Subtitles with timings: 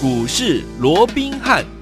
[0.00, 1.77] 股市罗宾汉。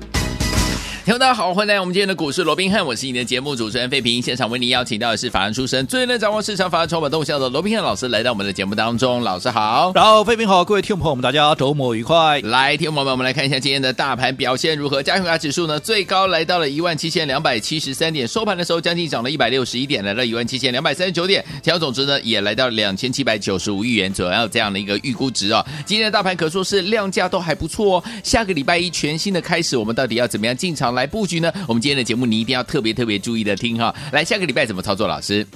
[1.07, 4.21] 听众大家好，欢迎来到我们今天的股市罗宾汉，我是你的节目主持人费平。
[4.21, 9.23] 现场为您邀请到的是法案出身、最能掌握市场法案筹码动向的罗宾汉老师，来到我们的节目当中。
[9.23, 12.41] 老师好，然后费平好，各位听众朋友们，大家周末愉快。
[12.41, 15.01] 来，听众朋友们，我们来看一下今天的大盘表现如何？
[15.01, 25.65] 加权指数呢，最高来到了一万七千两百七十三点，收盘的时候将近涨了一百六十一点，来到一万七千两百三十九点，成交总值呢也来到两千七百九十五亿元左右这样的一个预估值哦。
[25.85, 28.05] 今天的大盘可说是量价都还不错哦。
[28.25, 31.53] 下个礼拜一全新的开始，我们到底要怎么样进场来布局呢？
[31.69, 35.07] 我们今天的节目你一定要特别特别注意的听哈，来下个礼拜怎么操作？
[35.07, 35.47] 老师。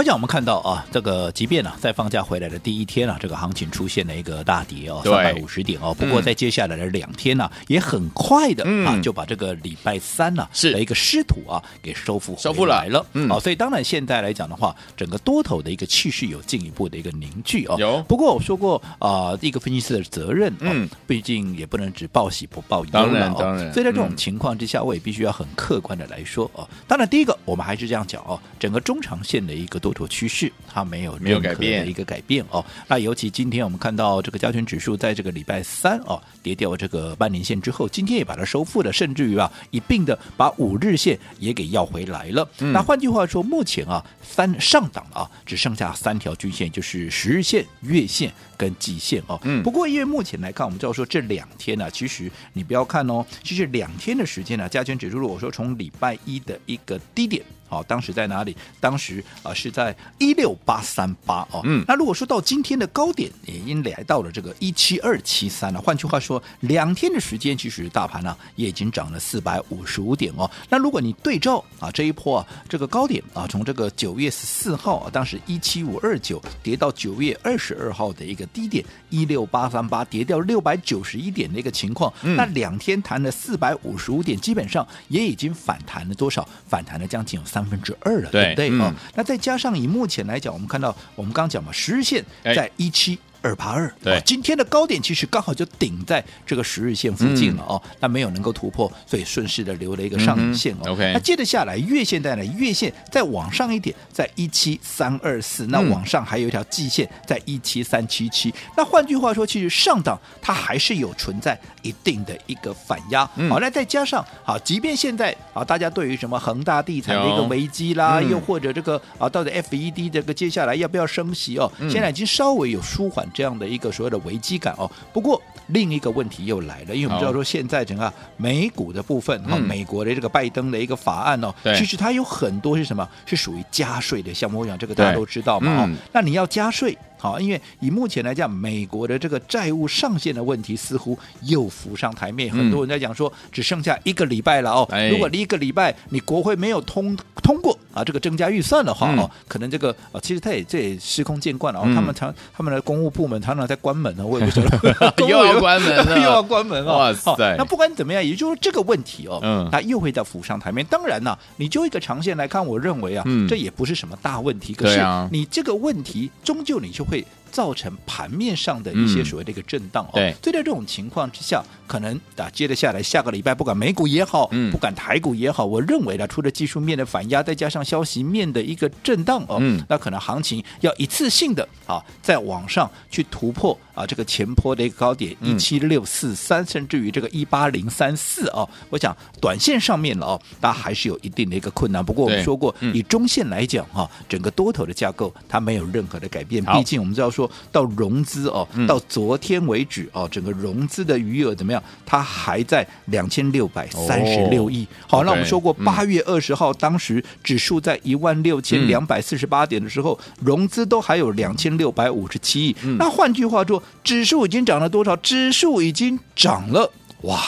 [0.00, 5.92] 我想我们看到啊，这个即便呢、啊，在放假回来的第一天啊，这个行情出现了一个大跌哦，三百五十点哦。
[5.92, 13.04] 不过在接下来的两天呢、也很快的啊，就把这个礼拜三呢、啊、是的一个失土啊给收复收复来了。
[13.12, 17.76] 嗯，好，所以当然现在来讲的话，整个多头的一个气势有进一步的一个凝聚哦。
[17.78, 18.02] 有。
[18.04, 22.90] 不过我说过啊，一个分析师的责任，嗯，毕竟也不能只报喜不报忧。
[22.90, 23.70] 当然当然。
[23.70, 26.66] 所以在这种情况之下，我也必须要很客观的来说哦。
[26.88, 30.52] 当然，第一个我们还是这样讲哦，整个中长线的一个多头趋势。
[30.72, 32.64] 它没有任何的一个改变哦。
[32.86, 42.48] 那尤其今天我们看到这个加权指数在这个礼拜三哦跌掉这个半年线之后，今天也把它收复了，甚至于啊一并的把五日线也给要回来了。
[42.60, 49.40] 嗯、那换句话说，目前啊三上档啊只剩下三条均线，就是十日线、月线跟季线哦。
[49.42, 49.60] 嗯。
[49.64, 57.42] 不过因为目前来看，我们知道说这两天呢、啊，其实你不要看哦，其实两天的时间呢、啊，加权指数如果说从礼拜一的一个低点。
[57.70, 58.56] 好，当时在哪里？
[58.80, 61.60] 当时啊是在一六八三八哦。
[61.62, 65.80] 嗯，那如果说到今天的高点，也已经来到了这个一七二七三了。
[65.80, 70.50] 换句话说，两天的时间，其实大盘呢、啊、也已经涨了四百五十五点哦。
[70.68, 86.48] 那如果你对照啊这一波啊这个高点啊，从这个九月十四号啊，当时一七五二九跌到九月二十二号的一个低点一六八三八，跌掉六百九十一点的一个情况，嗯、那两天弹了四百五十五点，基本上也已经反弹了多少？
[86.66, 87.59] 反弹了将近有三。
[87.60, 88.94] 三分之二了，对不对啊、嗯？
[89.14, 93.18] 那再加上以目前来讲，我们看到我们刚刚讲嘛，十日线在一七。
[93.42, 100.92] 二八二，对，今天的高点其实刚好就顶在这个十日线附近了哦，那、嗯、没有能够突破，所以顺势的留了一个上影线哦。
[100.92, 102.44] OK，、嗯、那接着下来月线在哪？
[102.58, 108.52] 月线再往上一点，在一七三二四，那往上还有一条季线在一七三七七。
[108.76, 113.24] 那换句话说，其实上档它还是有存在一定的一个反压。
[113.24, 123.26] 好、嗯，那再加上好，即便现在啊，大家对于什么恒大地产的一个危机啦、嗯，又或者这个啊，到底 FED 这个接下来要不要升息哦、嗯，现在已经稍微有舒缓。
[123.32, 133.08] 这样的一个所谓的危机感哦，不过另一个问题又来了，因为我们知道说现在整个美股的部分哈、嗯，美国的这个拜登的一个法案哦，其实它有很多是什么？
[133.26, 136.96] 是属于加税的项目，我想这个大家都知道嘛、嗯、那你要加税。
[137.20, 144.88] 好，因为以目前来讲，美国的这个债务上限的问题似乎又浮上台面，嗯、很多人在讲说，只剩下一个礼拜了哦。
[145.10, 151.82] 如果一个礼拜你国会没有通通过啊，这个增加预算的话、嗯、哦，可能这个啊，其实他也这也司空见惯了哦。
[151.86, 156.96] 嗯、他们常他们的公务部门常常在关门呢，我也不晓得 又要关门了， 又要关门了。
[156.96, 157.30] 哇塞！
[157.32, 160.86] 哦、那不管怎么样，也就是这个问题哦，嗯，它又会再浮上台面。
[160.86, 164.72] 当然呢，你就一个长线来看，我认为啊，嗯、这也不是什么大问题。
[164.72, 167.39] 可是你这个问题，终究你就会。
[167.50, 192.04] 造成盘面上的一些所谓的一个震荡哦，对，所以在这种情况之下，可能啊，接着下来下个礼拜，不管美股也好，嗯，不管台股也好，我认为呢，除了技术面的反压，再加上消息面的一个震荡哦，嗯，那可能行情要一次性的啊，在往上去突破啊，这个前坡的一个高点一七六四三，甚至于这个一八零三四哦，我想短线上面了哦，大家还是有一定的一个困难。
[192.04, 197.39] 不过我们说过，以中线来讲哈，整个多头的架构它没有任何的改变，毕竟我们知道说。
[197.40, 201.82] 说到融资哦，到昨天为止哦，整个融资的余额怎么样？
[202.04, 204.86] 它还在两千六百三十六亿。
[205.06, 212.76] 好，那我们说过，八月二十号当时指数在一万六千两百四十八点的时候，融资都还有两千六百五十七亿。
[212.98, 215.16] 那换句话说，指数已经涨了多少？
[215.16, 216.90] 指数已经涨了
[217.22, 217.40] 哇！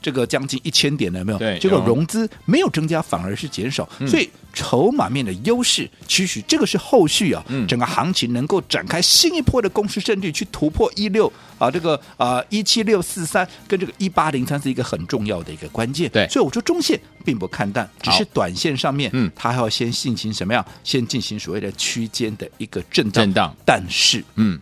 [0.00, 1.38] 这个将近一千点了，有没有？
[1.38, 16.10] 对，结果融资没有增加，反而是减少，嗯、所以筹码面的优势，其实这个是后续啊，嗯、整个行情能够展开新一波的攻势，甚至去突破一六啊，这个啊一七六四三跟这个一八零三是一个很重要的一个关键。
[16.10, 20.64] 对，所以我说中线并不看淡，只是短线上面，嗯，它还要先进行什么样？
[20.84, 24.60] 先进行所谓的区间的一个震荡，震荡，但是嗯，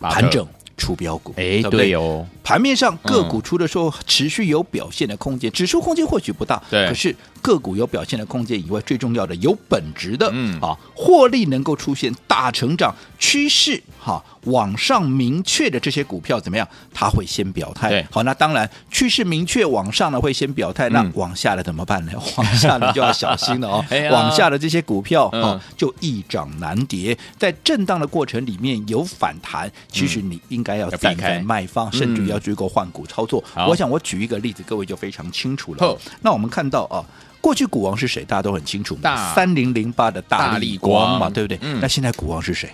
[0.00, 0.46] 盘整。
[0.76, 7.14] 出标股，哎，对哦，盘面上个股出的时候持续有表现的空间，嗯、指数空间或许不大，对，可是
[7.44, 16.66] 个股有表现的空间以外，最重要的有本质的，嗯啊，获利能够出现大成长趋势，哈、啊，往上明确的这些股票怎么样？
[16.94, 17.90] 它会先表态。
[17.90, 22.12] 对好，那当然趋势明确往上呢会先表态，那往下的怎么办呢？
[22.38, 23.84] 往下的就要小心了哦。
[23.90, 33.44] 哎往下的这些股票嗯哦，就一涨难跌，在震荡的过程里面有反弹，其实你应该要要避开卖方，甚至要追购换股操作。
[33.68, 35.98] 我想我举一个例子，各位就非常清楚了。
[36.22, 37.04] 那我们看到啊。
[37.44, 38.24] 过去股王是谁？
[38.24, 41.58] 大家都很清楚嘛，大三零零八的大力光嘛，对不对？
[41.60, 42.70] 嗯那现在股王是谁？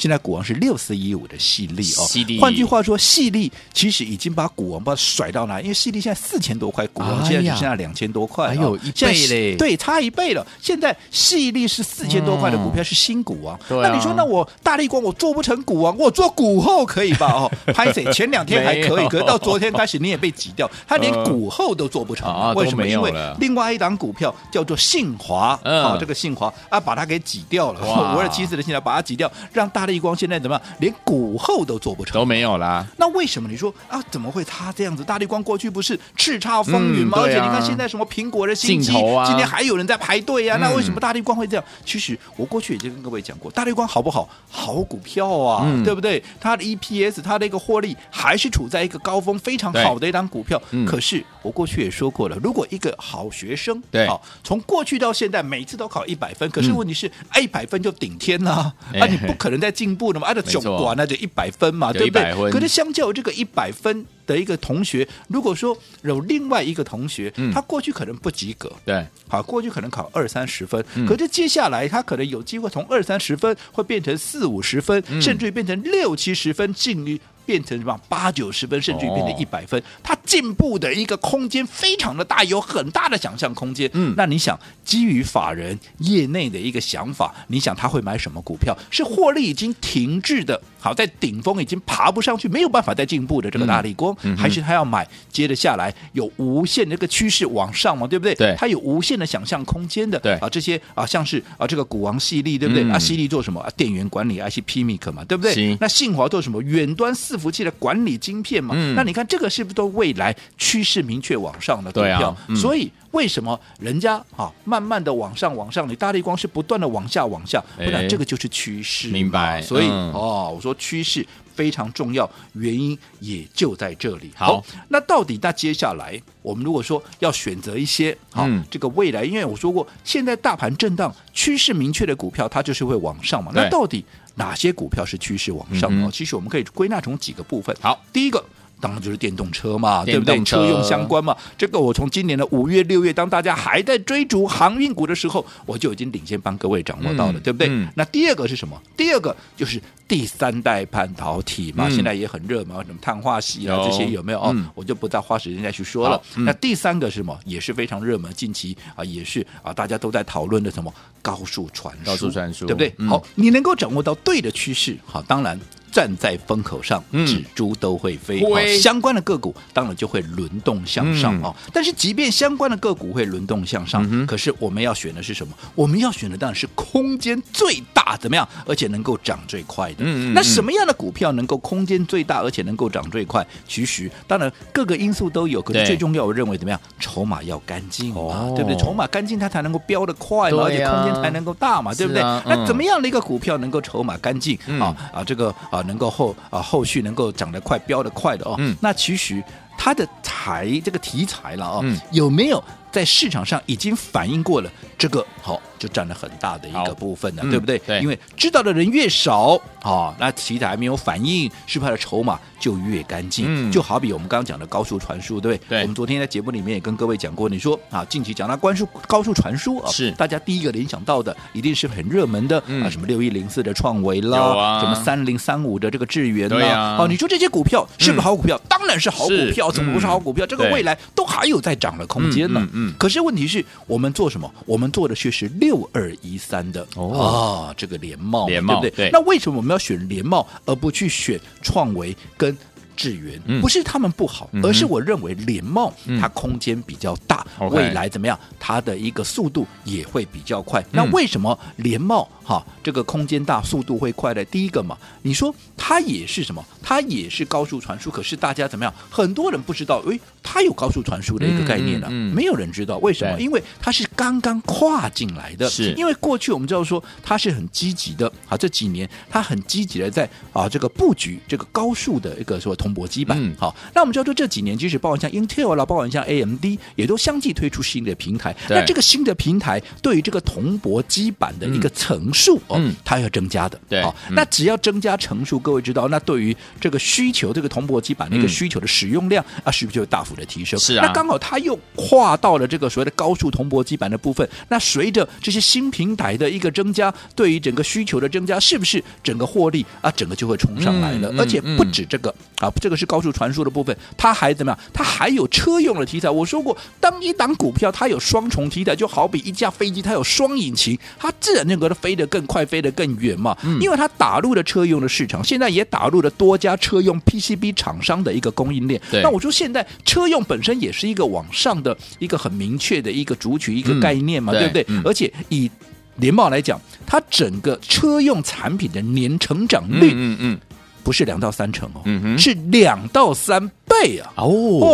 [0.00, 2.08] 现在股王是六四一五的细粒哦
[2.40, 5.60] 换句话说，细粒其实已经把股王把它甩到哪？
[5.60, 10.46] 因为细粒现在四千多块，股王现在只剩下两千多块，哎呦哦一倍嘞对，差一倍了。
[10.58, 13.60] 现在细粒是四千多块的股票，是新股王。
[13.68, 17.26] 那你说，那我大力光我做不成股王，我做股后可以吧？
[17.32, 18.10] 哦， 拍谁？
[18.10, 22.86] 前两天还可以，可是到昨天开始你也被挤掉，他连股后都做不成啊为什么？
[22.88, 27.80] 因为另外一档股票叫做信华，嗯啊，这个信华啊，把它给挤掉了。
[27.86, 30.62] 哇 五二七四的现在把它挤掉，让大立光现在怎么样？
[30.80, 32.24] 连股后都做不成都。
[32.24, 32.86] 没有啦。
[32.96, 34.00] 那为什么你说啊？
[34.10, 35.04] 怎么会他这样子？
[35.04, 37.18] 大立光过去不是叱咤风云吗？
[37.18, 40.56] 嗯啊而且你看现在什么苹果的新机，今天还有人在排队啊。
[40.56, 41.64] 嗯那为什么大立光会这样？
[41.84, 44.28] 其实我过去已经跟各位讲过，大立光好不好？
[44.50, 46.22] 好股票啊，嗯对不对？
[46.40, 50.60] 它的 EPS，它的一个获利还是处在一个高峰，非常好的一张股票。
[50.70, 57.10] 嗯可是我过去也说过了，如果一个好学生，对好，从过去到现在每次都考一百分，可是嗯问题是，
[57.40, 62.50] 一百分就顶天啦，哎 啊，你不可能再进步的嘛，按照总管那就一百分嘛，对不对？
[62.50, 67.52] 可是相较于这个一百分的一个同学，如果说有另外一个同学，嗯。
[67.52, 71.06] 他过去可能不及格，对，好，过去可能考二三十分，嗯。
[71.06, 75.22] 可是接下来他可能有机会从二三十分会变成四五十分，嗯。
[75.22, 77.20] 甚至于变成六七十分，进于
[77.50, 83.90] 变成什么八九十分，甚至于变成一百分，他进步的一个空间非常的大，有很大的想象空间。
[83.94, 88.72] 嗯那你想，基于法人业内的一个想法，你想他会买什么股票？
[88.88, 98.32] 是获利已经停滞的，好在顶峰已经爬不上去，没有办法再进步的这个大立光，嗯嗯还是他要买接着下来有无限的这个趋势往上嘛，对不对？
[98.36, 100.16] 对它有无限的想象空间的。
[100.20, 102.84] 对啊，这些啊，像是啊这个股王系列，对不对？
[102.84, 103.60] 嗯啊，系列做什么？
[103.60, 105.76] 啊，电源管理 IC PMIC 嘛，对不对？
[105.80, 106.60] 那信华做什么？
[106.62, 108.74] 远端伺服器的管理晶片嘛。
[108.76, 112.36] 嗯那你看这个是不是都未来趋势明确往上的股对啊票？
[112.48, 119.08] 嗯所以为什么人家啊慢慢的往上往上，你大力光是不断的往下往下，不然哎这个就是趋势。
[119.08, 124.30] 明白所以、嗯哦，我说趋势非常重要，原因也就在这里。
[124.36, 133.50] 好那到底那接下来我们如果说要选择一些好、嗯这个未来，因为我说过，现在大盘震荡，趋势明确的股票它就是会往上嘛。
[133.54, 134.04] 那到底
[134.40, 136.06] 哪些股票是趋势往上的？
[136.06, 137.76] 嗯其实我们可以归纳成几个部分。
[137.80, 138.42] 好，第一个。
[138.80, 140.36] 当然就是电动车嘛，电对不对？
[140.36, 147.68] 动车车用相关嘛，这个我从今年的五月、六月，当大家还在追逐航运股的时候，我就已经领先帮各位掌握到了，嗯对不对？
[147.70, 148.80] 嗯那第二个是什么？
[148.96, 154.40] 第二个就是第三代半导体嘛，嗯现在也很热嘛，什么碳化矽啊这些有没有？
[154.40, 156.20] 哦，嗯我就不再花时间再去说了。
[156.36, 157.38] 嗯那第三个是什么？
[157.44, 162.94] 也是非常热门，近期啊也是啊大家都在讨论的什么高速传输，高速传输对不对？
[162.98, 165.58] 嗯好，你能够掌握到对的趋势，好，当然。
[165.92, 168.40] 站在风口上，嗯蜘蛛都会飞。
[168.78, 171.56] 相关的个股当然就会轮动向上嗯哦。
[171.72, 175.52] 但是，即便相关的个股会轮动向上，嗯可是我们要选的是什么？
[175.74, 178.48] 我们要选的当然是空间最大，怎么样？
[178.66, 179.96] 而且能够涨最快的。
[180.00, 183.46] 嗯那什么样的股票能够空间最大，而且能够涨最快？
[183.66, 186.80] 其实，当然各个因素都有，可是最重要，我认为怎么样？
[186.98, 188.76] 筹码要干净嘛，哦对不对？
[188.78, 192.22] 筹码干净，它才能够飙得快嘛，而且空间才能够大嘛，对不对？
[192.22, 195.24] 那怎么样的一个股票能够筹码干净、嗯啊啊？
[195.24, 198.54] 这个啊，能够后啊后续能够涨得快、飙得快的哦。
[198.58, 199.42] 嗯那其实
[199.78, 204.70] 它的材这个题材了哦，嗯有没有在市场上已经反映过了？
[204.98, 207.78] 这个好、就占了很大的一个部分了，嗯对不对？
[207.80, 213.46] 对因为知道的人越少啊，那其他还没有反应，是不是的筹码就越干净？
[213.48, 215.78] 嗯就好比我们刚刚讲的高速传输，对不对？
[215.78, 228.60] 对我们昨天在节目里面也跟各位讲过，你说啊，近期讲到关数高速传输啊，是大家第一个联想到的一定是很热门的、嗯啊，什么六一零四的创维啦，啊什么三零三五的这个智源啦，对啊哦，你说这些股票是不是好股票？
[228.68, 230.44] 当然是好股票，怎么不是好股票？
[230.44, 232.60] 嗯这个未来都还有在涨的空间呢。
[232.98, 234.52] 可是问题是我们做什么？
[234.66, 236.86] 我们做的却是六二一三的。
[236.96, 237.70] 哦。
[237.70, 239.08] 啊，这个联茂嘛，联茂对不对？
[239.08, 239.10] 对。
[239.12, 242.56] 那为什么我们要选联茂而不去选创维跟？
[242.96, 243.62] 智源，嗯。
[243.62, 246.20] 不是他们不好，嗯而是我认为联茂嗯。
[246.20, 250.82] 它空间比较大未来怎么样，它的一个速度也会比较快。
[250.82, 250.86] 嗯。
[250.92, 254.44] 那为什么联茂哈这个空间大，速度会快的？
[254.46, 256.64] 第一个嘛，你说它也是什么？
[256.82, 258.92] 它也是高速传输，可是大家怎么样？
[259.08, 263.40] 很多人不知道，诶，它有高速传输的一个概念呢、啊嗯嗯嗯没有人知道为什么？
[263.40, 273.38] 因为它是刚刚跨进来的，是因为过去我们知道说它是很积极的啊，这几年它很积极的在啊这个布局这个高速的一个说铜箔基板。
[273.40, 276.64] 嗯好，那我们知道说这几年，即使包括像 Intel 啦，包括像 AMD，
[276.96, 278.56] 也都相继推出新的平台。
[278.68, 283.78] 那这个新的平台对于这个铜箔基板的一个层数哦，嗯它要增加的。
[283.88, 290.78] 对好，嗯那只要增加乘数，各位知道，那对于这个需求，这个铜箔基板的一个嗯需求的使用量啊，是不是就会大幅的提升？
[290.80, 294.48] 是啊那刚好它又跨到了这个所谓的高速铜箔基板的部分。
[294.68, 301.32] 那随着这些新平台的一个增加，对于整个需求的增加，是不是整个获利啊，整个就会冲上来了？
[301.38, 304.78] 而且不止这个啊，这个是高速传输的部分，它还怎么样？
[304.92, 306.30] 它还有车用的题材。
[306.30, 313.54] 我说过，当一档股票它有双重题材，就好比一架飞机它有双引擎，它自然那个飞得更快，飞得更远嘛。
[313.64, 318.98] 嗯因为它打入了车用的市场，现在也打入了多家车用 PCB 厂商的一个供应链。
[319.22, 324.82] 那我说现在车用本身也是一个往上的一个很明确的一个主曲一个概念嘛，嗯对不对？
[324.84, 325.70] 对嗯而且以
[326.16, 330.60] 联茂来讲，它整个车用产品的年成长率嗯嗯
[331.02, 334.30] 不是两到三成哦，嗯是两到三倍啊。
[334.36, 334.44] 哦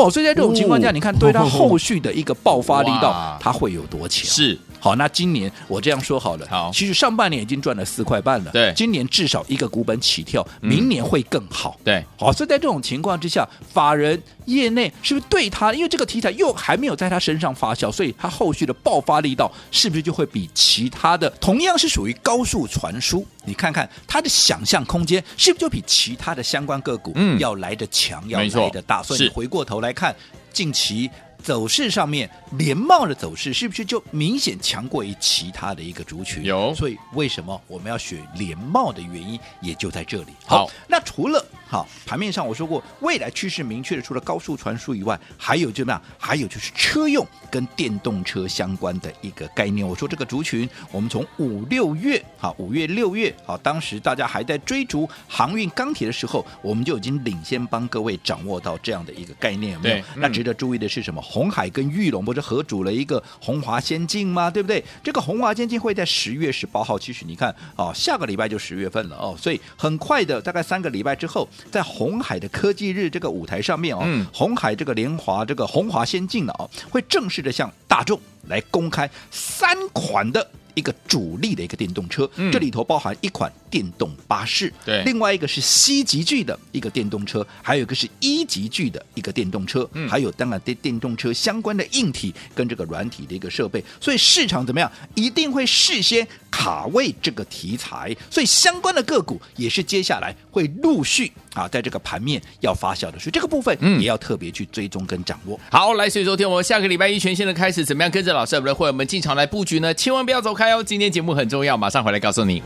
[0.07, 4.25] 哦，所以在这种情况下，哦你看对它 后续的一个爆发力哇道，它会有多强？
[4.25, 11.77] 是好，那今年我这样说好了，好其实上半年已经赚了四块半了，对今年至少一个股本起跳，嗯明年会更好。
[11.83, 23.27] 对好，所以在这种情况之下，法人业内是不是对他，因为这个题材又还没有在他身上发酵，所以他后续的爆发力道是不是就会比其他的同样是属于高速传输？
[23.45, 29.03] 你看看它的想象空间是不是就比其他的相关个股嗯要来得强，要来得大？
[29.03, 30.15] 所以回过头来看
[30.53, 31.11] 近期。
[31.47, 36.43] 走势上面，联茂的走势是不是就明显强过于其他的一个族群？
[36.43, 40.33] 有所以为什么我们要选联茂的原因也就在这里。
[40.45, 46.03] 好那除了好盘面上我说过，未来趋势明确的，除了高速传输以外，还有就怎么样？
[46.19, 49.87] 还有就是车用跟电动车相关的一个概念。
[49.87, 61.23] 我说这个族群，我们从五六月好，五月六月好，当时大家还在追逐航运钢铁的时候，我们就已经领先帮各位掌握到这样的一个概念，有没有那值得注意的是什么？
[61.37, 64.51] 红海跟玉龙不是合组了一个红华先进吗？
[64.51, 64.83] 对不对？
[65.05, 80.51] 这个红华先进会在十月十八号，其实你看哦，下个礼拜就十月份了哦，所以很快的，大概三个礼拜之后，在红海的科技日这个舞台上面哦，嗯鸿海这个联华这个红华先进呢哦，会正式的向大众来公开三款的。
[80.77, 82.53] 一个主力的一个电动车，嗯。
[82.53, 85.03] 这里头包含一款电动巴士，对。
[85.03, 90.09] 另外一个是 C 级距的一个电动车，还有一个是一级距的一个电动车，嗯。
[90.09, 105.59] 还有当然电电动车相关的硬体跟这个软体的一个设备，所以市场怎么样，一定会事先卡位这个题材，所以相关的个股也是接下来会陆续啊，在这个盘面要发酵的，所以这个部分嗯也要特别去追踪跟掌握。
[105.71, 109.95] 好，来，所以昨天我们下个礼拜一全新的开始，怎么样跟着老师我们的会员们进场来布局呢？
[109.95, 110.83] 千万不要走开哦！
[110.83, 112.63] 今天节目很重要，马上回来告诉你。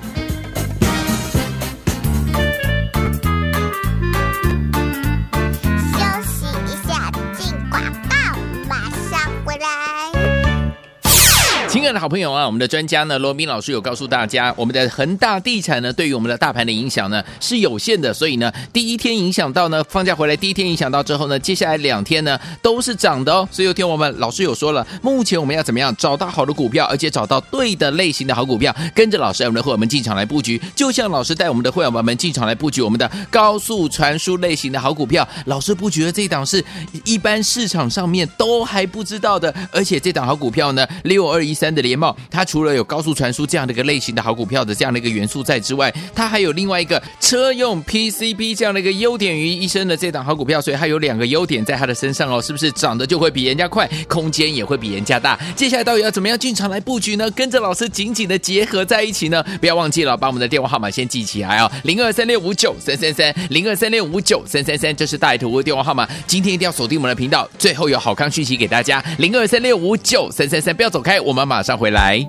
[11.94, 23.48] 的好朋友啊，我们的专家呢，罗斌老师有告诉大家，我们的恒大地产呢，对于我们的大盘的影响呢是有限的，所以呢，第一天影响到呢，放假回来第一天影响到之后呢，接下来两天呢都是涨的哦。
[23.50, 36.64] 所以有天我们老师有说了，目前我们要怎么样找到好的股票，而且找到对的类型的好股票，跟着老师我们的会员们进场来布局，就像老师带我们的会员们进场来布局我们的高速传输类型的好股票，老师布局的这档是
[37.04, 55.38] 一般市场上面都还不知道的，而且这档好股票呢，六二一三的联茂，它除了有高速传输这样的一个类型的好股票的这样的一个元素在之外，它还有另外一个车用 PCB 这样的一个优点于一身的这档好股票，所以它有两个优点在它的身上哦，是不是涨得就会比人家快，空间也会比人家大？
[55.56, 57.30] 接下来到底要怎么样进场来布局呢？
[57.32, 59.44] 跟着老师紧紧的结合在一起呢？
[59.60, 66.08] 不要忘记了，把我们的电话号码先记起来哦，零二三六五九三三三，零二三六五九三三三，这是大图的电话号码。
[66.26, 72.26] 今天一定要锁定我们的频道，最后有好康讯息给大家，零二三六五九三三三，不要走开，我们马上回来。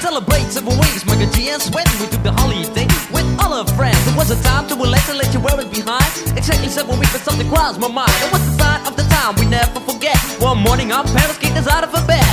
[0.00, 4.00] Celebrate seven weeks, make a chance when we took the holiday with all our friends.
[4.06, 6.10] It was a time to relax and let you wear it behind.
[6.36, 8.12] Exactly seven weeks, but something crossed my mind.
[8.22, 10.16] And what's the sign of the time we never forget?
[10.40, 12.25] One morning, our parents kicked us out of bed.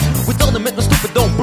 [1.13, 1.42] Don't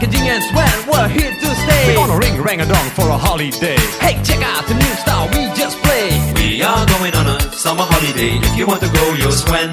[0.03, 1.85] and Jing and Sven, we're here to stay.
[1.85, 1.95] We stay.
[1.95, 5.45] gonna ring rang a dong for a holiday Hey, check out the new style we
[5.53, 6.17] just played.
[6.37, 8.39] We are going on a summer holiday.
[8.41, 9.69] If you want to go, you'll swim.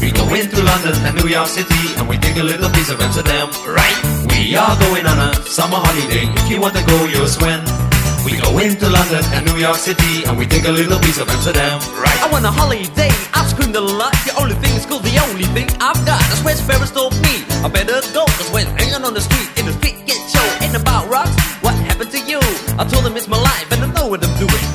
[0.00, 3.00] We go into London and New York City and we take a little piece of
[3.00, 3.98] Amsterdam, right?
[4.30, 6.30] We are going on a summer holiday.
[6.30, 7.85] If you want to go, you'll swim.
[8.26, 11.28] We go into London and New York City and we take a little piece of
[11.28, 12.18] Amsterdam, right?
[12.18, 14.10] I want a holiday, I've screamed a lot.
[14.26, 16.18] The only thing is cool, the only thing I've got.
[16.26, 17.46] That's where Ferris told me.
[17.62, 20.74] I better go, cause when hanging on the street, in the street get show, ain't
[20.74, 21.38] about rocks.
[21.62, 22.42] What happened to you?
[22.74, 24.65] I told them it's my life and I know what I'm doing.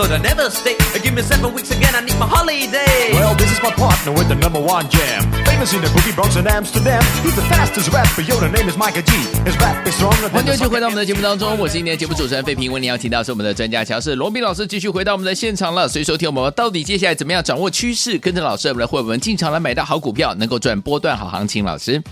[0.00, 0.76] Thought I'd never stay.
[1.02, 3.12] Give me seven weeks again, I need my holiday.
[3.12, 5.28] Well, this is my partner with the number one jam.
[5.44, 7.02] Famous in the boogie Bronx and Amsterdam.
[7.22, 9.12] He's the fastest rapper, yo, the name is Micah G.
[9.44, 12.72] His rap is stronger 欢迎继续回到我们的.节目当中，我是今天的节目主持人费平。
[12.72, 15.86] 为你邀请到是我们的专家乔氏罗宾老师，继续回到我们的现场了。
[15.86, 21.64] 所以收听我们到底接下来怎么样掌握趋势，跟着老师我们的会员进场来买到好股票，能够赚波段好行情。
[21.64, 22.02] 老师，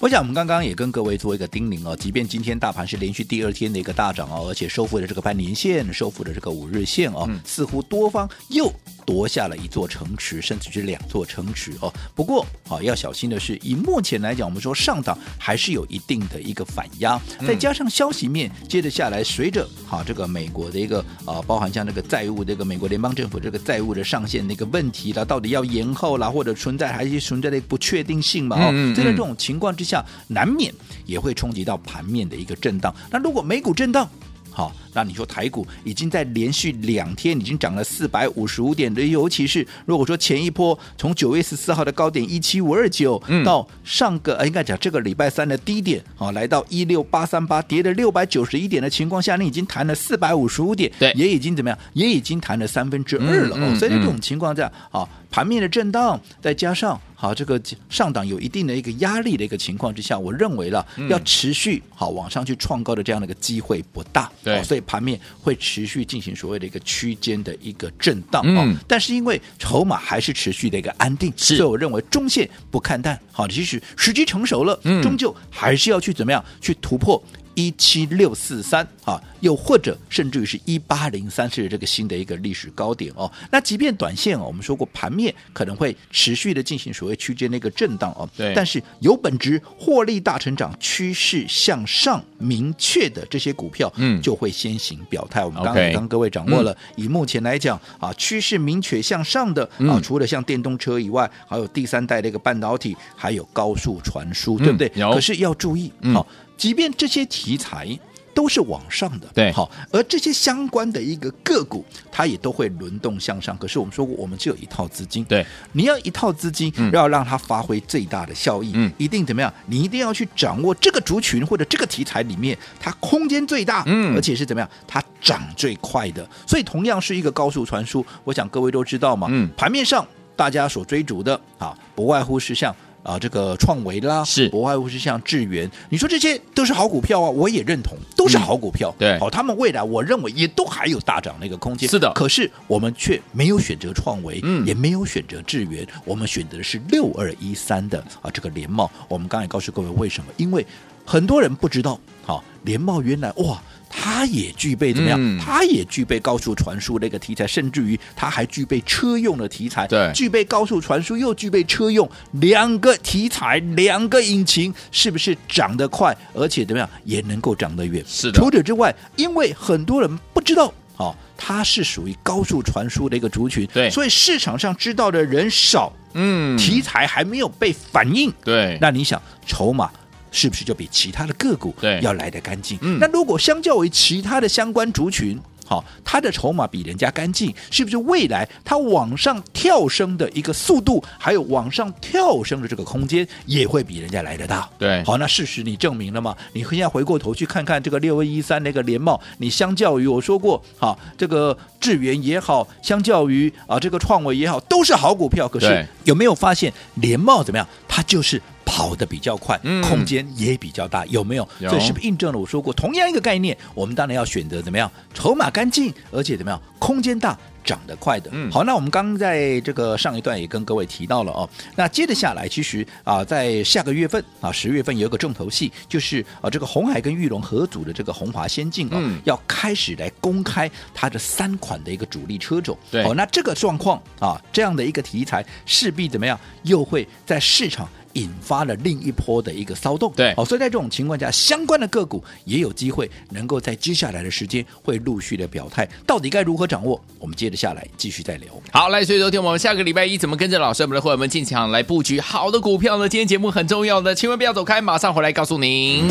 [0.00, 8.72] 我想我们刚刚也跟各位做一个叮咛哦，即便今天大盘是连续第二天的一个大涨哦，而且收复了这个半年线，收复了这个五日线哦，似乎多方又
[9.04, 11.92] 夺下了一座城池，甚至是两座城池哦。
[12.14, 28.56] 不过啊、要小心的是，以目前来讲，我们说上档还是有一定的一个反压，再加上消息面接着下来，随着啊这个美国的一个啊，包含像这个债务这个美国联邦政府这个债务的上限的一个问题啦，到底要延后啦，或者存在还是存在的不确定性嘛？
[28.56, 29.89] 哦，嗯嗯所以在这种情况之下，
[30.28, 30.72] 难免
[31.06, 32.94] 也会冲击到盘面的一个震荡。
[33.10, 34.08] 那如果美股震荡，
[34.52, 51.78] 好，那你说台股已经在连续两天已经涨了四百五十五点的，尤其是如果说前一波从九月十四号的高点一七五二九，到上个呃应该讲这个礼拜三的低点，好，来到一六八三八，跌了六百九十一点的情况下，你已经弹了四百五十五点，对也已经怎么样？
[51.92, 53.78] 也已经弹了三分之二了、嗯嗯哦。
[53.78, 64.30] 所以在这种情况下，好，盘面的震荡，再加上好这个上档有一定的一个压力的一个情况之下，我认为了、要持续好往上去创高的这样的一个机会不大。
[64.42, 68.42] 对哦所以盘面会持续进行所谓的一个区间的一个震荡。
[68.44, 73.18] 嗯哦，但是因为筹码还是持续的一个安定，所以我认为中线不看淡。
[73.30, 77.22] 好，其实时机成熟了，嗯终究还是要去怎么样去突破。
[77.60, 83.30] 一七六四三啊，又或者甚至于是一八零三是这个新的一个历史高点哦。
[83.50, 88.54] 那即便短线哦，我们说过盘面可能会持续的进行所谓区间的一个震荡哦，对。
[88.54, 94.20] 但是有本质获利大成长、趋势向上明确的这些股票，嗯。
[94.22, 95.44] 就会先行表态。
[95.44, 104.88] 我们刚 OK 刚各位掌握了，以目前来讲啊，趋势明确向上的啊嗯，除了像电动车以外，还有第三代的一个半导体，还有高速传输，对不对？
[105.12, 106.14] 可是要注意，嗯。
[106.14, 106.26] 好、
[106.60, 107.98] 即便这些题材
[108.34, 113.56] 都是往上的，对好，而这些相关的一个个股，它也都会轮动向上。
[113.56, 119.50] 可是我们说过，我们只有一套资金，对，你要一套资金，嗯要让它发挥最大的效益，嗯一定怎么样？
[119.68, 124.70] 你一定要去掌握这个族群或者这个题材里面，它空间最大，嗯而且是怎么样？
[124.86, 126.28] 它涨最快的。
[126.46, 132.74] 所以同样是一个高速传输，我想各位都知道嘛，嗯盘面上大家所追逐的啊，不外乎是像。
[133.02, 138.94] 啊，这个创维啦，是不外乎是像智源，你说这些都是好股票啊，我也认同，都是好股票。
[138.98, 141.88] 嗯对好、他们未来我认为也都还有大涨的一个空间。
[141.88, 148.90] 是的可是我们却没有选择创维，嗯也没有选择智源，我们选择的是六二一三的啊这个联茂。
[149.08, 150.30] 我们刚才告诉各位为什么？
[150.36, 150.66] 因为
[151.10, 153.60] 很多人不知道，好、联茂原来哇。
[153.92, 155.18] 它也具备怎么样？
[155.20, 159.84] 嗯它也具备高速传输的一个题材，甚至于它还具备车用的题材。
[159.88, 168.00] 对具备高速传输又具备车用，两个题材，两个引擎，是不是涨得快，而且怎么样也能够涨得远？
[168.06, 170.72] 是的除此之外，因为很多人不知道。
[170.98, 179.90] 哦，它是属于高速传输的一个族群，对所以市场上知道的人少，嗯题材还没有被反映，对，那你想筹码
[180.30, 182.78] 是不是就比其他的个股要来得干净？
[182.82, 194.68] 嗯那如果相较于其他的相关族群，好，它的筹码比人家干净，是不是未来它往上跳升的一个速度，还有往上跳升的这个空间，也会比人家来得大？
[194.76, 196.36] 对，好，那事实你证明了吗？
[196.54, 207.66] 你现在回过头去看看这个六一三那个联茂，你相较于我说过，好，这个智源也好，相较于啊这个创维也好，都是好股票，可是有没有发现联茂怎么样？
[207.86, 208.42] 它就是。
[208.70, 211.48] 跑得比较快，空间也比较大，嗯、有没有？
[211.58, 213.56] 这是不是印证了我说过同样一个概念？
[213.74, 214.88] 我们当然要选择怎么样？
[215.12, 216.62] 筹码干净，而且怎么样？
[216.78, 218.30] 空间大，涨得快的。
[218.32, 221.50] 嗯、好，那我们刚刚在这个上一段也跟各位提到了哦。
[221.74, 232.78] 那接着下来，其实啊，在下个月份啊，十月份有一个重头戏，就是啊，这个红海跟玉龙合组的这个红华先进啊，嗯、要开始来公开它的三款的一个主力车种。
[232.90, 236.38] 对，好，那这个状况啊，这样的一个题材势必怎么样？
[236.62, 237.88] 又会在市场。
[238.14, 247.00] 引发了另一波的一个骚动，对，好，所以在这种情况下，相关的个股也有机会能够在接下来的时间会陆续的表态，到底该如何掌握？
[247.18, 248.48] 我们接着下来继续再聊。
[248.72, 253.08] 好，来，所以昨天我们下个礼拜一怎么跟着老师我们的伙伴们进场来布局好的股票呢？
[253.08, 256.08] 今天节目很重要的，千万不要走开，马上回来告诉您。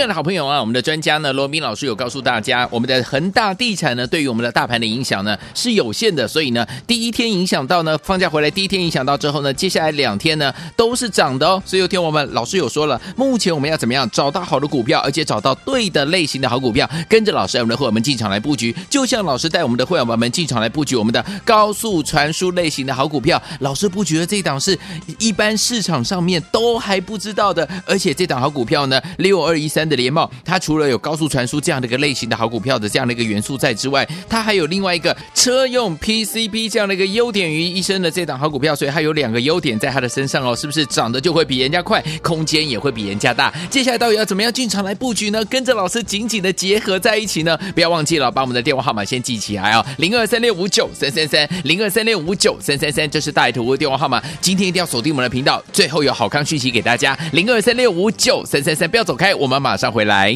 [0.00, 11.62] 爱的好朋友啊，我们的专家呢，罗斌老师有告诉大家，我们的恒大地产呢，对于我们的大盘的影响呢是有限的，所以呢，第一天影响到呢，放假回来第一天影响到之后呢，接下来两天呢都是涨的哦。
[11.66, 24.78] 所以有天我们老师有说了，目前我们要怎么样找到好的股票，而且找到对的类型的好股票，跟着老师我们的会员们进场来布局，就像老师带我们的会员们进场来布局我们的高速传输类型的好股票，老师布局的这档是
[25.18, 29.89] 一般市场上面都还不知道的，而且这档好股票呢，六二一三。
[29.90, 43.52] 的联茂，它除了有高速传输这样的一个类型的好股票的这样的一个元素在之外，它还有另外一个车用 PCB 这样的一个优点于一身的这档好股票，所以它有两个优点在它的身上哦，是不是涨得就会比人家快，空间也会比人家大？
[43.68, 45.44] 接下来到底要怎么样进场来布局呢？
[45.46, 47.58] 跟着老师紧紧的结合在一起呢？
[47.74, 54.22] 不要忘记了，把我们的电话号码先记起来哦，零二三六五九三三三，零二三六五九三三三，这是大图的电话号码。
[54.40, 60.30] 今天一定要锁定我们的频道，最后有好康讯息给大家，零二三六五九三三三，不要走开，我们马上回来。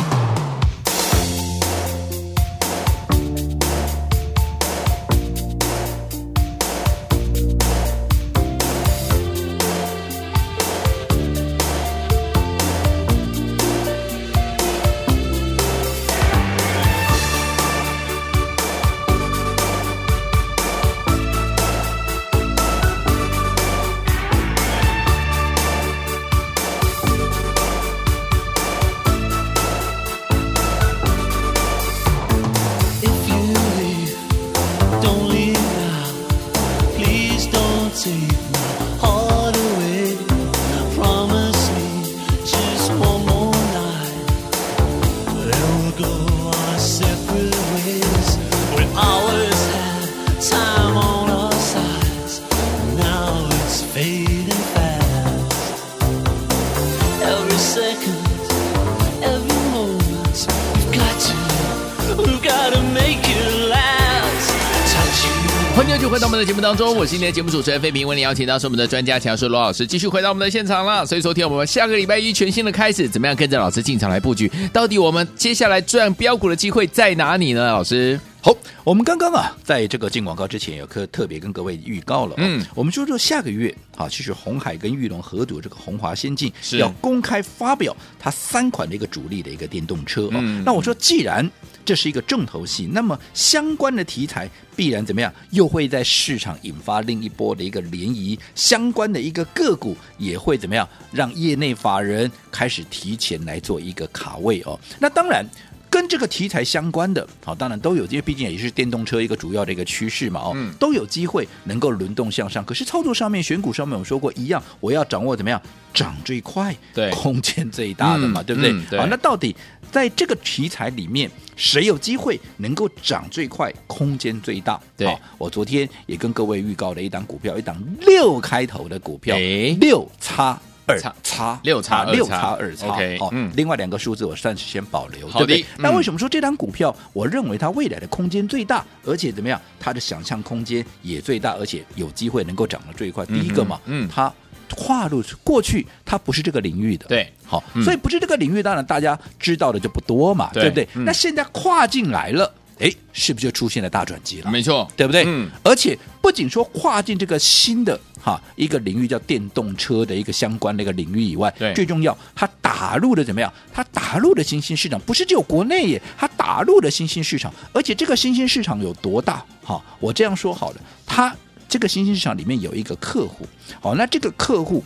[65.77, 71.07] 欢迎继续回到我们的节目当中，我是今天的节目主持人费平，为您邀请到是我们的专家强叔罗老师，继续回到我们的现场了。
[71.07, 74.51] 所以昨天我们下个礼拜一全新的开始，怎么样跟着老师进场来布局？
[74.73, 77.67] 到底我们接下来赚标股的机会在哪里呢？
[77.67, 78.55] 老师，好，
[78.85, 90.33] 我们刚刚啊，在这个进广告之前，有特特别跟各位预告了，嗯，我们说说下个月啊，其实红海跟玉龙合组这个红华先进是要公开发表它三款的一个主力的一个电动车哦。
[90.35, 91.51] 嗯、那我说既然
[91.87, 95.33] 这是一个重头戏，那么相关的题材必然怎么样？
[95.53, 100.87] 又会在市场引发另一波的一个涟漪，相关的一个个股也会怎么样？
[101.11, 104.79] 让业内法人开始提前来做一个卡位哦。
[104.99, 105.49] 那当然。
[105.95, 112.65] 跟这个题材相关的，好，当然都有，因为毕竟也是电动车一个主要的一个趋势嘛，哦，嗯、都有机会能够轮动向上。
[112.65, 118.73] 可是操作上面、选股上面，我说过一样，我要掌握怎么样涨最快、对，空间最大的嘛，嗯、对不对？
[118.73, 119.55] 嗯、对好，那到底
[119.93, 124.81] 在这个题材里面，谁有机会能够涨最快、空间最大？
[124.97, 129.37] 对，我昨天也跟各位预告了一档股票，一档六开头的股票，
[129.79, 130.61] 六叉。
[130.87, 135.65] 二叉六叉六叉二叉，OK，好，嗯，另外两个数字我暂时先保留，对不对？
[135.79, 143.25] 那为什么说这张股票，我认为它未来的空间最大，而且怎么样，它的想象空间也最大，而且有机会能够涨得最快？
[143.27, 144.33] 第一个嘛，嗯，它
[144.77, 150.87] 跨入过去，它不是这个领域的，对，好，所以不是这个领域，当然大家知道的就不多嘛，对不对？
[150.95, 154.51] 那现在跨进来了，哎，是不是就出现了大转机了？
[154.51, 155.25] 没错，对不对？
[155.27, 163.53] 嗯，而且不仅说跨进这个新的哈一个领域叫电动车的一个相关的一个领域以外，最重要，它打入的怎么样？
[163.71, 169.45] 它打入的新兴市场不是只有国内耶，它打入的新兴市场，而且这个新兴市场有多大？
[169.63, 171.37] 哈，我这样说好了，它
[171.69, 173.47] 这个新兴市场里面有一个客户，
[173.83, 174.83] 好，那这个客户。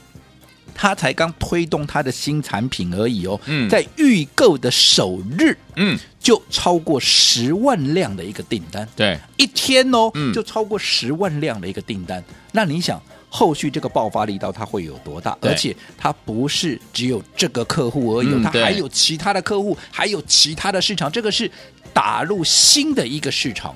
[0.81, 12.23] 他才刚推动他的新产品而已哦，嗯在预购的首日，嗯，就超过十万辆的一个订单，对，一天哦，嗯就超过十万辆的一个订单。
[12.53, 15.37] 那你想，后续这个爆发力道它会有多大？
[15.41, 21.51] 而且它不是只有这个客户而已哦，它还有其他的客户，还有其他的市场，这个是
[21.93, 23.75] 打入新的一个市场。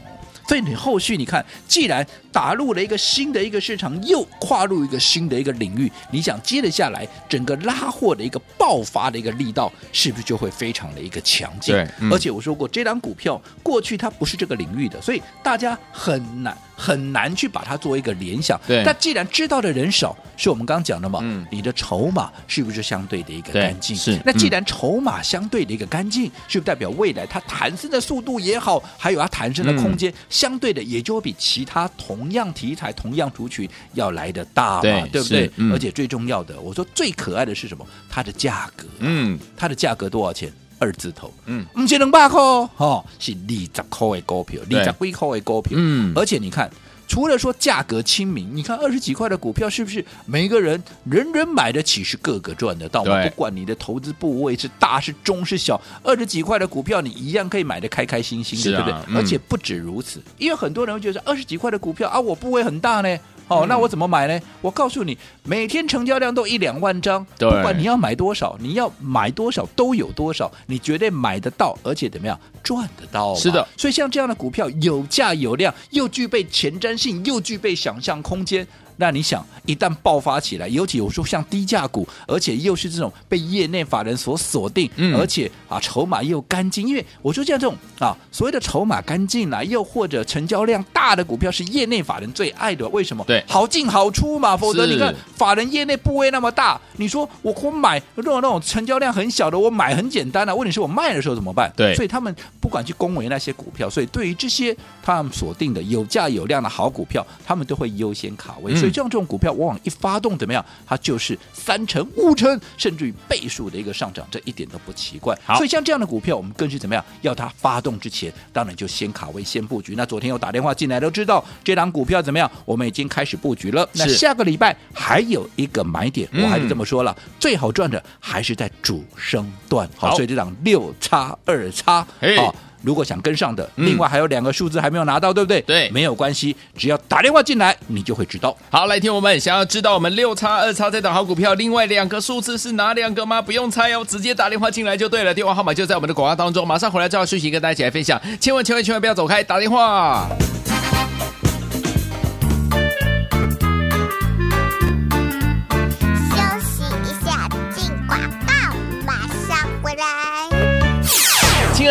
[0.48, 11.74] 所以你后续你看，既然打入了一个新的一个市场，又跨入一个新的一个领域，你想接着下来，整个拉货的一个爆发的一个力道，是不是就会非常的一个强劲？
[11.74, 18.60] 对嗯而且我说过，这张股票过去它不是这个领域的，所以大家很难很难去把它做一个联想。
[18.66, 23.94] 对但既然知道的人少，是我们刚刚讲的嘛，嗯你的筹码是不是相对的一个干净？
[23.94, 35.50] 是那既嗯然筹码相对的一个干净，是不是代表未来它弹升的速度也好，还有它弹升的空间，相对的也就会比其他同样题材、同样族群要来的大嘛，对对不对？
[35.56, 37.86] 嗯而且最重要的，我说最可爱的是什么？
[38.10, 40.52] 它的价格，嗯，它的价格多少钱？
[40.82, 42.40] 二字头，嗯，不是两百块。
[42.40, 44.80] 哦，哦，是二十块的股票，对。
[44.80, 46.12] 二十几块的股票，嗯。
[46.16, 46.70] 而且你看。
[47.08, 58.98] 除了说价格亲民，你看二十几块的股票是不是每一个人人人买得起，是个个赚得到不管你的投资部位是大是中是小，二十几块的股票你一样可以买得开开心心的，对不对？
[59.08, 59.16] 嗯。
[59.18, 63.18] 而且不止如此，因为很多人会觉得二十几块的股票啊，我部位很大呢。
[63.52, 64.40] 哦，嗯那我怎么买呢？
[64.60, 73.34] 我告诉你，每天成交量都一两万张，不管你要买多少，你要买多少都有多少，你绝对买得到，而且怎么样赚得到？
[73.34, 78.66] 是的，所以像这样的股票有价有量，又具备前瞻性，又具备想象空间。
[78.96, 93.24] 那你想，一旦爆发起来，尤其有时候像低价股，而且又是这种被业内法人所锁定，嗯而且啊筹码又干净，因为我说像这种啊所谓的筹码干净啦，又或者成交量大的股票是业内法人最爱的，为什么？
[93.26, 101.72] 对好进好出嘛，否则你看法人业内部位那么大，你说我我买那种那种成交量很小的，我买很简单啊，问题是我卖的时候怎么办？
[101.76, 108.72] 对所以他们不管去恭维那些股票，所以对于这些他们锁定的有价有量的好股票，他们都会优先卡位。
[108.72, 115.38] 嗯所以像这种股票，往往一发动怎么样，它就是三成、五成，甚至于倍数的一个上涨，这一点都不奇怪。
[115.56, 117.04] 所以像这样的股票，我们更是怎么样？
[117.20, 119.94] 要它发动之前，当然就先卡位、先布局。
[119.96, 122.50] 那昨天有打电话进来都知道，这档股票怎么样？
[122.64, 123.88] 我们已经开始布局了。
[123.92, 129.88] 那下个礼拜还有一个买点，嗯我还是这么说了，最好赚的还是在主升段。
[129.96, 132.54] 好好，所以这档六叉二叉，嘿好。
[132.82, 135.60] 如果想跟上的，嗯另外还有两个数字还没有拿到，对不对？
[135.62, 138.56] 对没有关系，只要打电话进来，你就会知道。
[138.70, 143.40] 好，来听我们想要知道我们六叉二叉这档好股票，另外两个数字是哪两个吗？
[143.40, 145.32] 不用猜哦，直接打电话进来就对了。
[145.32, 148.20] 电话号码就在我们的广告当中，马上回来照讯息跟大家一起来分享。
[148.40, 150.28] 千万千万千万不要走开，打电话。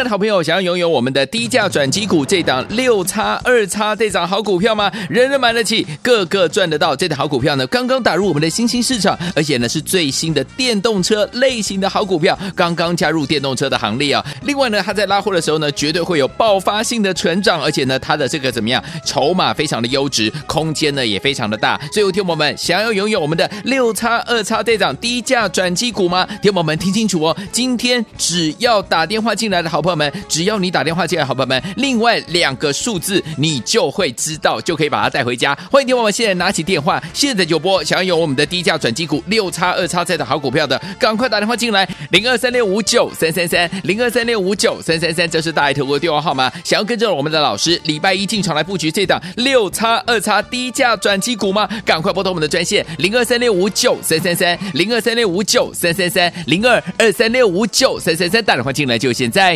[0.04, 4.92] 的好朋友，想要拥有我们的低价转机股这档六叉二叉这档好股票吗？
[5.10, 6.96] 人人买得起，个个赚得到。
[6.96, 14.26] 这档好股票呢，刚刚打入我们的新兴市场，而且呢是最新的电动车类型的好股票，刚刚加入电动车的行列啊。
[14.44, 21.80] 另外呢，它在拉货的时候呢，绝对会有爆发性的成长，而且呢，它的这个怎么样，筹码非常的优质，空间呢也非常的大。
[21.92, 26.28] 所以，听友们想要拥有我们的六叉二叉这档低价转机股吗？
[26.42, 35.54] 听友们听清楚哦，今天只要打电话进来的好朋友朋友们，只要你打电话进来，好朋友们，另外两个数字你就会知道，就可以把它带回家。
[35.70, 46.52] 欢迎听友们现在拿起电话，现在就拨，想要有我们的低价转机股六叉二叉这的好股票的，赶快打电话进来，零二三六五九三三三，零二三六五九三三三，这是大爱投顾的电话号码。
[46.64, 51.68] 想要跟着我们的老师，礼拜一进场来布局这档六叉二叉低价转机股吗？
[51.84, 59.56] 赶快拨通我们的专线零二三六五九三三三，零二三六五九三三三，零二二三六五九三三三，打电话进来就现在。